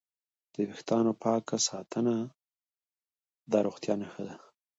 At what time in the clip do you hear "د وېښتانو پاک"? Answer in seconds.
0.53-1.45